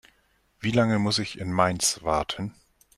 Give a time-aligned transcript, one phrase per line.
[0.59, 2.55] Wie lange muss ich in Mainz warten?